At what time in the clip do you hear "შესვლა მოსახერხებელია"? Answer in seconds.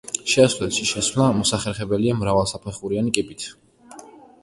0.91-2.19